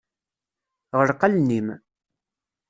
[0.99, 1.67] Ɣleq allen-im.